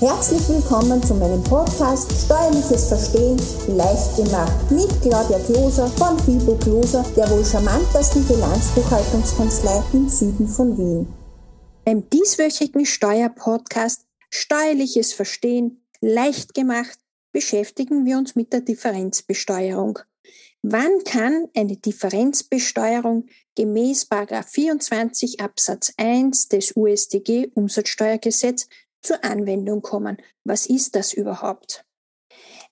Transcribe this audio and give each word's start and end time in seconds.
Herzlich 0.00 0.48
willkommen 0.48 1.00
zu 1.04 1.14
meinem 1.14 1.42
Podcast 1.44 2.10
Steuerliches 2.24 2.88
Verstehen 2.88 3.40
leicht 3.68 4.16
gemacht 4.16 4.68
mit 4.68 4.88
Claudia 5.00 5.38
Kloser 5.38 5.86
von 5.86 6.18
Fibo 6.18 6.56
Kloser, 6.56 7.04
der 7.16 7.30
wohl 7.30 7.44
charmantesten 7.44 8.26
Bilanzbuchhaltungskanzlei 8.26 9.84
im 9.92 10.08
Süden 10.08 10.48
von 10.48 10.76
Wien. 10.76 11.06
Beim 11.84 12.10
dieswöchigen 12.10 12.84
Steuerpodcast 12.84 14.04
Steuerliches 14.30 15.12
Verstehen 15.12 15.86
leicht 16.00 16.54
gemacht 16.54 16.98
beschäftigen 17.30 18.04
wir 18.04 18.18
uns 18.18 18.34
mit 18.34 18.52
der 18.52 18.62
Differenzbesteuerung. 18.62 20.00
Wann 20.62 21.04
kann 21.04 21.48
eine 21.54 21.76
Differenzbesteuerung 21.76 23.26
gemäß 23.54 24.08
24 24.08 25.40
Absatz 25.40 25.92
1 25.98 26.48
des 26.48 26.74
USDG 26.74 27.50
Umsatzsteuergesetz 27.54 28.66
zur 29.04 29.24
Anwendung 29.24 29.82
kommen. 29.82 30.16
Was 30.44 30.66
ist 30.66 30.96
das 30.96 31.12
überhaupt? 31.12 31.84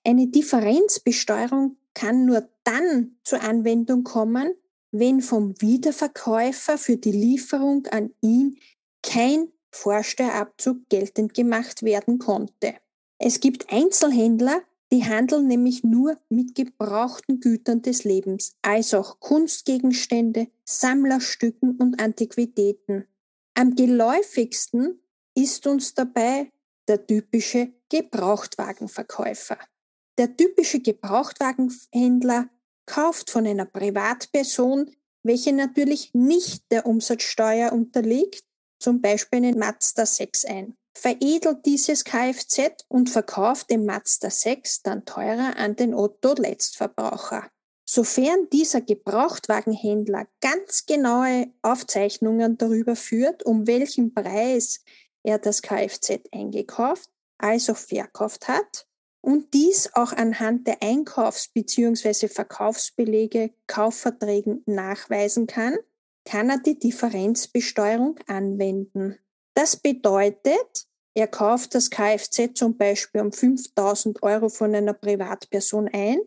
Eine 0.03 0.27
Differenzbesteuerung 0.27 1.77
kann 1.93 2.25
nur 2.25 2.49
dann 2.63 3.17
zur 3.23 3.41
Anwendung 3.41 4.03
kommen, 4.03 4.53
wenn 4.91 5.21
vom 5.21 5.59
Wiederverkäufer 5.61 6.77
für 6.77 6.97
die 6.97 7.11
Lieferung 7.11 7.87
an 7.87 8.11
ihn 8.21 8.57
kein 9.01 9.47
Vorsteuerabzug 9.71 10.87
geltend 10.89 11.33
gemacht 11.33 11.83
werden 11.83 12.19
konnte. 12.19 12.75
Es 13.17 13.39
gibt 13.39 13.71
Einzelhändler, 13.71 14.61
die 14.91 15.03
handeln 15.03 15.47
nämlich 15.47 15.83
nur 15.83 16.19
mit 16.29 16.53
gebrauchten 16.53 17.39
Gütern 17.39 17.81
des 17.81 18.03
Lebens, 18.03 18.55
als 18.61 18.93
auch 18.93 19.19
Kunstgegenstände, 19.19 20.47
Sammlerstücken 20.65 21.77
und 21.77 21.99
Antiquitäten. 21.99 23.05
Am 23.55 23.75
geläufigsten 23.75 24.99
ist 25.35 25.65
uns 25.67 25.93
dabei 25.93 26.51
der 26.87 27.05
typische 27.05 27.73
Gebrauchtwagenverkäufer. 27.89 29.57
Der 30.17 30.35
typische 30.35 30.79
Gebrauchtwagenhändler 30.79 32.49
kauft 32.85 33.29
von 33.29 33.47
einer 33.47 33.65
Privatperson, 33.65 34.91
welche 35.23 35.53
natürlich 35.53 36.13
nicht 36.13 36.63
der 36.71 36.85
Umsatzsteuer 36.85 37.71
unterliegt, 37.71 38.43
zum 38.79 39.01
Beispiel 39.01 39.37
einen 39.37 39.57
Mazda 39.57 40.05
6 40.05 40.45
ein, 40.45 40.75
veredelt 40.93 41.65
dieses 41.65 42.03
Kfz 42.03 42.83
und 42.89 43.09
verkauft 43.09 43.69
den 43.69 43.85
Mazda 43.85 44.29
6 44.29 44.83
dann 44.83 45.05
teurer 45.05 45.55
an 45.57 45.75
den 45.75 45.93
Otto-Letztverbraucher. 45.93 47.49
Sofern 47.85 48.49
dieser 48.51 48.81
Gebrauchtwagenhändler 48.81 50.27
ganz 50.41 50.85
genaue 50.85 51.47
Aufzeichnungen 51.61 52.57
darüber 52.57 52.95
führt, 52.95 53.43
um 53.43 53.67
welchen 53.67 54.13
Preis 54.13 54.83
er 55.23 55.39
das 55.39 55.61
Kfz 55.61 56.19
eingekauft 56.31 57.09
als 57.37 57.69
auch 57.69 57.77
verkauft 57.77 58.47
hat 58.47 58.87
und 59.21 59.53
dies 59.53 59.89
auch 59.93 60.11
anhand 60.11 60.67
der 60.67 60.81
Einkaufs- 60.81 61.47
bzw. 61.47 62.27
Verkaufsbelege, 62.27 63.53
Kaufverträgen 63.67 64.63
nachweisen 64.65 65.47
kann, 65.47 65.77
kann 66.25 66.49
er 66.49 66.59
die 66.59 66.77
Differenzbesteuerung 66.77 68.19
anwenden. 68.27 69.17
Das 69.55 69.77
bedeutet, 69.77 70.87
er 71.15 71.27
kauft 71.27 71.75
das 71.75 71.89
Kfz 71.89 72.53
zum 72.55 72.77
Beispiel 72.77 73.21
um 73.21 73.31
5000 73.31 74.23
Euro 74.23 74.49
von 74.49 74.73
einer 74.73 74.93
Privatperson 74.93 75.87
ein 75.93 76.19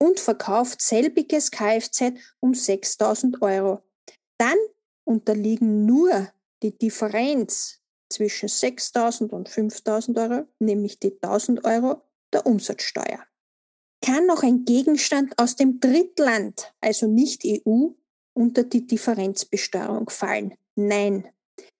und 0.00 0.20
verkauft 0.20 0.82
selbiges 0.82 1.50
Kfz 1.50 2.12
um 2.40 2.54
6000 2.54 3.42
Euro. 3.42 3.82
Dann 4.38 4.56
unterliegen 5.04 5.86
nur 5.86 6.28
die 6.62 6.76
Differenz 6.76 7.77
zwischen 8.08 8.48
6.000 8.48 9.30
und 9.30 9.48
5.000 9.48 10.16
Euro, 10.30 10.46
nämlich 10.58 10.98
die 10.98 11.12
1.000 11.12 11.64
Euro 11.64 12.02
der 12.32 12.46
Umsatzsteuer. 12.46 13.24
Kann 14.04 14.26
noch 14.26 14.42
ein 14.42 14.64
Gegenstand 14.64 15.38
aus 15.38 15.56
dem 15.56 15.80
Drittland, 15.80 16.72
also 16.80 17.06
nicht 17.06 17.42
EU, 17.44 17.88
unter 18.34 18.62
die 18.62 18.86
Differenzbesteuerung 18.86 20.08
fallen? 20.08 20.54
Nein. 20.76 21.28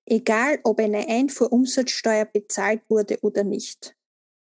Egal, 0.05 0.59
ob 0.65 0.81
eine 0.81 1.07
Einfuhrumsatzsteuer 1.07 2.25
bezahlt 2.25 2.83
wurde 2.89 3.19
oder 3.21 3.45
nicht. 3.45 3.95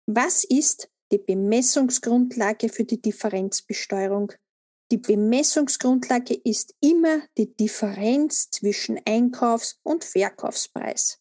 Was 0.07 0.45
ist 0.45 0.89
die 1.13 1.19
Bemessungsgrundlage 1.19 2.69
für 2.69 2.85
die 2.85 3.03
Differenzbesteuerung? 3.03 4.33
Die 4.91 4.99
Bemessungsgrundlage 4.99 6.35
ist 6.45 6.75
immer 6.81 7.21
die 7.37 7.55
Differenz 7.55 8.51
zwischen 8.51 8.99
Einkaufs- 9.05 9.79
und 9.83 10.05
Verkaufspreis 10.05 11.21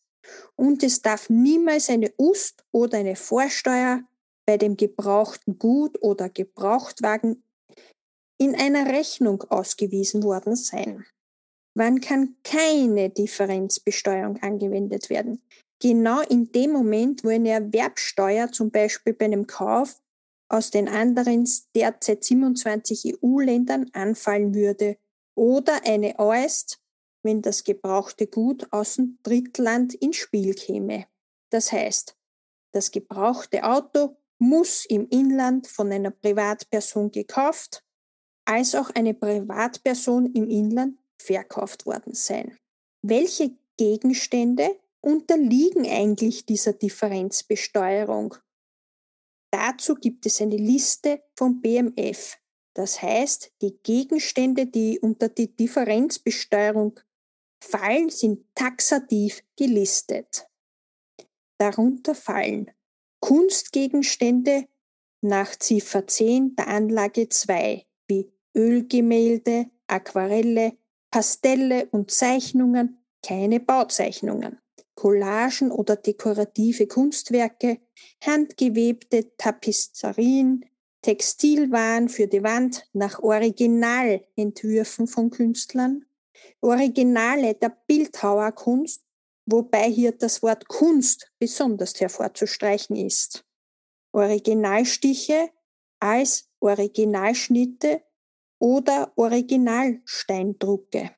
und 0.55 0.83
es 0.83 1.01
darf 1.01 1.29
niemals 1.29 1.89
eine 1.89 2.11
Ust- 2.17 2.63
oder 2.71 2.97
eine 2.97 3.15
Vorsteuer 3.15 4.01
bei 4.45 4.57
dem 4.57 4.77
gebrauchten 4.77 5.59
Gut 5.59 6.01
oder 6.01 6.29
Gebrauchtwagen 6.29 7.43
in 8.39 8.55
einer 8.55 8.87
Rechnung 8.87 9.43
ausgewiesen 9.43 10.23
worden 10.23 10.55
sein. 10.55 11.05
Wann 11.75 12.01
kann 12.01 12.35
keine 12.43 13.09
Differenzbesteuerung 13.09 14.41
angewendet 14.41 15.09
werden? 15.09 15.41
Genau 15.79 16.21
in 16.21 16.51
dem 16.51 16.71
Moment, 16.71 17.23
wo 17.23 17.29
eine 17.29 17.49
Erwerbsteuer 17.49 18.51
zum 18.51 18.71
Beispiel 18.71 19.13
bei 19.13 19.25
einem 19.25 19.45
Kauf 19.45 20.01
aus 20.49 20.71
den 20.71 20.87
anderen 20.87 21.47
derzeit 21.75 22.23
27 22.23 23.17
EU-Ländern 23.21 23.89
anfallen 23.93 24.55
würde 24.55 24.97
oder 25.35 25.85
eine 25.85 26.17
AEST 26.17 26.79
wenn 27.23 27.41
das 27.41 27.63
gebrauchte 27.63 28.27
Gut 28.27 28.67
aus 28.71 28.95
dem 28.95 29.19
Drittland 29.23 29.93
ins 29.93 30.17
Spiel 30.17 30.53
käme. 30.53 31.07
Das 31.49 31.71
heißt, 31.71 32.15
das 32.73 32.91
gebrauchte 32.91 33.63
Auto 33.63 34.17
muss 34.39 34.85
im 34.85 35.07
Inland 35.09 35.67
von 35.67 35.91
einer 35.91 36.11
Privatperson 36.11 37.11
gekauft, 37.11 37.83
als 38.45 38.75
auch 38.75 38.89
eine 38.91 39.13
Privatperson 39.13 40.27
im 40.33 40.49
Inland 40.49 40.99
verkauft 41.17 41.85
worden 41.85 42.13
sein. 42.13 42.57
Welche 43.01 43.57
Gegenstände 43.77 44.79
unterliegen 45.01 45.87
eigentlich 45.87 46.45
dieser 46.45 46.73
Differenzbesteuerung? 46.73 48.35
Dazu 49.51 49.95
gibt 49.95 50.25
es 50.25 50.41
eine 50.41 50.57
Liste 50.57 51.23
vom 51.35 51.61
BMF. 51.61 52.37
Das 52.73 53.01
heißt, 53.01 53.53
die 53.61 53.77
Gegenstände, 53.81 54.67
die 54.67 54.99
unter 54.99 55.29
die 55.29 55.55
Differenzbesteuerung 55.55 56.99
Fallen 57.59 58.09
sind 58.09 58.45
taxativ 58.55 59.43
gelistet. 59.55 60.47
Darunter 61.57 62.15
fallen 62.15 62.71
Kunstgegenstände 63.19 64.67
nach 65.21 65.55
Ziffer 65.55 66.05
10 66.05 66.55
der 66.55 66.67
Anlage 66.67 67.29
2 67.29 67.85
wie 68.07 68.31
Ölgemälde, 68.55 69.65
Aquarelle, 69.87 70.77
Pastelle 71.11 71.87
und 71.91 72.11
Zeichnungen, 72.11 73.03
keine 73.25 73.59
Bauzeichnungen, 73.59 74.59
Collagen 74.95 75.71
oder 75.71 75.95
dekorative 75.95 76.87
Kunstwerke, 76.87 77.79
handgewebte 78.21 79.35
Tapisserien, 79.37 80.65
Textilwaren 81.01 82.09
für 82.09 82.27
die 82.27 82.43
Wand 82.43 82.87
nach 82.93 83.19
Originalentwürfen 83.19 85.07
von 85.07 85.29
Künstlern, 85.29 86.05
Originale 86.61 87.55
der 87.55 87.77
Bildhauerkunst, 87.87 89.03
wobei 89.45 89.89
hier 89.89 90.11
das 90.11 90.41
Wort 90.43 90.67
Kunst 90.67 91.31
besonders 91.39 91.99
hervorzustreichen 91.99 92.95
ist. 92.95 93.45
Originalstiche 94.11 95.49
als 95.99 96.49
Originalschnitte 96.59 98.03
oder 98.59 99.11
Originalsteindrucke. 99.15 101.11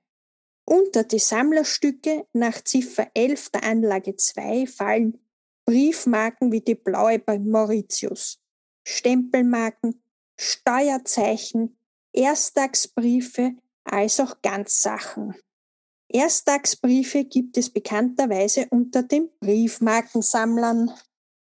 Unter 0.66 1.04
die 1.04 1.20
Sammlerstücke 1.20 2.28
nach 2.34 2.64
Ziffer 2.64 3.10
11 3.14 3.50
der 3.50 3.64
Anlage 3.64 4.16
2 4.16 4.68
fallen 4.68 5.20
Briefmarken 5.66 6.52
wie 6.52 6.62
die 6.62 6.76
blaue 6.76 7.20
bei 7.20 7.40
Mauritius, 7.40 8.40
Stempelmarken, 8.84 10.02
Steuerzeichen, 10.38 11.78
Ersttagsbriefe 12.14 13.56
als 13.94 14.20
auch 14.20 14.42
Ganzsachen. 14.42 15.36
Ersttagsbriefe 16.12 17.26
gibt 17.26 17.58
es 17.58 17.70
bekannterweise 17.70 18.68
unter 18.72 19.04
den 19.04 19.30
Briefmarkensammlern. 19.40 20.92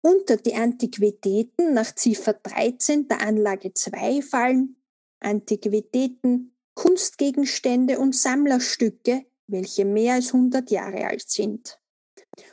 Unter 0.03 0.37
die 0.37 0.55
Antiquitäten 0.55 1.75
nach 1.75 1.95
Ziffer 1.95 2.35
13 2.35 3.09
der 3.09 3.21
Anlage 3.21 3.73
2 3.75 4.23
fallen 4.23 4.77
Antiquitäten, 5.21 6.57
Kunstgegenstände 6.75 7.99
und 7.99 8.15
Sammlerstücke, 8.17 9.27
welche 9.47 9.85
mehr 9.85 10.15
als 10.15 10.33
100 10.33 10.71
Jahre 10.71 11.07
alt 11.07 11.29
sind. 11.29 11.79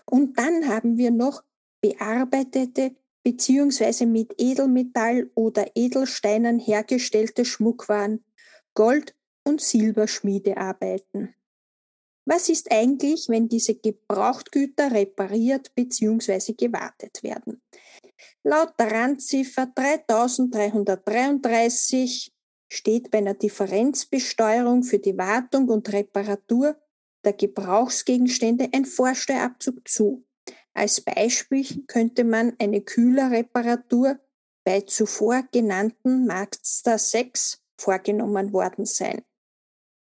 Und 0.05 0.37
dann 0.37 0.67
haben 0.67 0.97
wir 0.97 1.11
noch 1.11 1.43
bearbeitete 1.81 2.95
bzw. 3.23 4.05
mit 4.05 4.33
Edelmetall 4.37 5.29
oder 5.35 5.67
Edelsteinen 5.75 6.59
hergestellte 6.59 7.45
Schmuckwaren, 7.45 8.25
Gold- 8.73 9.15
und 9.47 9.61
Silberschmiedearbeiten. 9.61 11.33
Was 12.25 12.49
ist 12.49 12.71
eigentlich, 12.71 13.29
wenn 13.29 13.47
diese 13.47 13.75
Gebrauchtgüter 13.75 14.91
repariert 14.91 15.73
bzw. 15.75 16.53
gewartet 16.53 17.21
werden? 17.23 17.61
Laut 18.43 18.73
der 18.77 18.91
Randziffer 18.91 19.67
3333 19.67 22.33
steht 22.69 23.09
bei 23.11 23.19
einer 23.19 23.33
Differenzbesteuerung 23.33 24.83
für 24.83 24.99
die 24.99 25.17
Wartung 25.17 25.69
und 25.69 25.93
Reparatur 25.93 26.75
der 27.23 27.31
Gebrauchsgegenstände 27.33 28.67
ein 28.73 28.83
Vorsteuerabzug 28.85 29.87
zu. 29.87 30.25
Als 30.73 30.99
Beispiel 31.01 31.85
könnte 31.87 32.25
man 32.25 32.55
eine 32.59 32.81
Kühlerreparatur 32.81 34.19
bei 34.65 34.81
zuvor 34.81 35.43
genannten 35.51 36.25
Mazda 36.25 36.97
6 36.97 37.61
vorgenommen 37.79 38.51
worden 38.51 38.85
sein. 38.85 39.21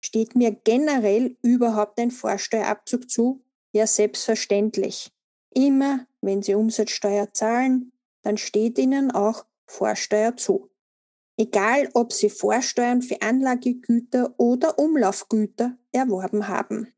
Steht 0.05 0.37
mir 0.37 0.51
generell 0.51 1.39
überhaupt 1.41 1.99
ein 1.99 2.11
Vorsteuerabzug 2.11 3.09
zu? 3.09 3.43
Ja, 3.73 3.87
selbstverständlich. 3.87 5.11
Immer, 5.49 6.07
wenn 6.21 6.43
Sie 6.43 6.55
Umsatzsteuer 6.55 7.33
zahlen, 7.33 7.91
dann 8.21 8.37
steht 8.37 8.79
Ihnen 8.79 9.13
auch 9.13 9.47
Vorsteuer 9.65 10.37
zu. 10.37 10.69
Egal, 11.39 11.89
ob 11.95 12.13
Sie 12.13 12.29
Vorsteuern 12.29 13.01
für 13.01 13.23
Anlagegüter 13.23 14.35
oder 14.37 14.79
Umlaufgüter 14.79 15.79
erworben 15.91 16.49
haben. 16.49 16.93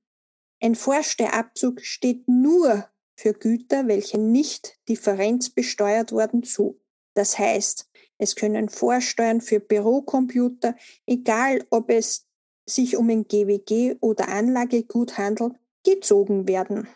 Ein 0.60 0.74
Vorsteuerabzug 0.74 1.82
steht 1.82 2.26
nur 2.26 2.88
für 3.14 3.34
Güter, 3.34 3.86
welche 3.86 4.18
nicht 4.18 4.80
differenzbesteuert 4.88 6.10
wurden, 6.10 6.42
zu. 6.42 6.80
Das 7.14 7.38
heißt, 7.38 7.88
es 8.18 8.34
können 8.34 8.68
Vorsteuern 8.68 9.40
für 9.40 9.60
Bürocomputer, 9.60 10.74
egal 11.06 11.64
ob 11.70 11.88
es 11.90 12.26
sich 12.66 12.96
um 12.96 13.10
ein 13.10 13.26
GWG 13.26 13.96
oder 14.00 14.28
Anlagegut 14.28 15.18
handelt, 15.18 15.54
gezogen 15.84 16.48
werden. 16.48 16.88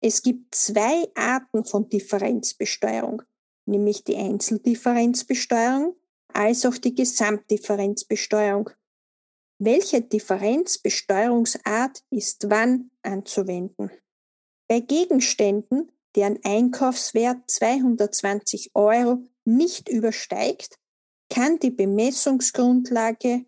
Es 0.00 0.22
gibt 0.22 0.54
zwei 0.54 1.08
Arten 1.14 1.64
von 1.64 1.88
Differenzbesteuerung, 1.88 3.22
nämlich 3.66 4.04
die 4.04 4.16
Einzeldifferenzbesteuerung 4.16 5.96
als 6.32 6.64
auch 6.64 6.76
die 6.76 6.94
Gesamtdifferenzbesteuerung. 6.94 8.70
Welche 9.58 10.02
Differenzbesteuerungsart 10.02 12.04
ist 12.10 12.48
wann 12.50 12.90
anzuwenden? 13.02 13.90
Bei 14.68 14.80
Gegenständen, 14.80 15.90
deren 16.14 16.38
Einkaufswert 16.44 17.50
220 17.50 18.72
Euro 18.74 19.22
nicht 19.44 19.88
übersteigt, 19.88 20.78
kann 21.30 21.58
die 21.58 21.70
Bemessungsgrundlage 21.70 23.46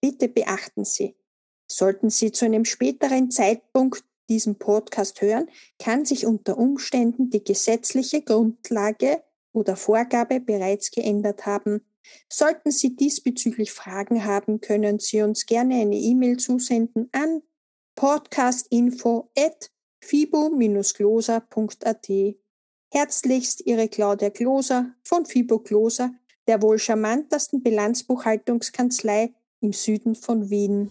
Bitte 0.00 0.28
beachten 0.28 0.84
Sie, 0.84 1.16
sollten 1.66 2.10
Sie 2.10 2.32
zu 2.32 2.44
einem 2.44 2.64
späteren 2.64 3.30
Zeitpunkt 3.30 4.04
diesen 4.28 4.58
Podcast 4.58 5.20
hören, 5.22 5.48
kann 5.78 6.04
sich 6.04 6.26
unter 6.26 6.58
Umständen 6.58 7.30
die 7.30 7.44
gesetzliche 7.44 8.22
Grundlage 8.22 9.22
oder 9.52 9.76
Vorgabe 9.76 10.40
bereits 10.40 10.90
geändert 10.90 11.46
haben. 11.46 11.84
Sollten 12.28 12.70
Sie 12.70 12.96
diesbezüglich 12.96 13.72
Fragen 13.72 14.24
haben, 14.24 14.60
können 14.60 14.98
Sie 14.98 15.22
uns 15.22 15.46
gerne 15.46 15.80
eine 15.80 15.96
E-Mail 15.96 16.36
zusenden 16.36 17.08
an 17.12 17.42
podcastinfo@ 17.96 19.70
fibo-gloser.at. 20.06 22.08
Herzlichst 22.92 23.66
Ihre 23.66 23.88
Claudia 23.88 24.28
Gloser 24.28 24.94
von 25.02 25.26
Fibo 25.26 25.58
Gloser, 25.58 26.14
der 26.46 26.62
wohl 26.62 26.78
charmantesten 26.78 27.60
Bilanzbuchhaltungskanzlei 27.62 29.34
im 29.60 29.72
Süden 29.72 30.14
von 30.14 30.50
Wien. 30.50 30.90